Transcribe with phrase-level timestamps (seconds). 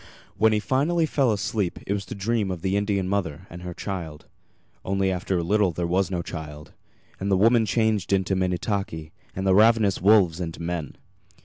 [0.35, 3.75] When he finally fell asleep it was to dream of the Indian mother and her
[3.75, 4.25] child;
[4.83, 6.73] only after a little there was no child,
[7.19, 10.95] and the woman changed into Minnetaki, and the ravenous wolves into men.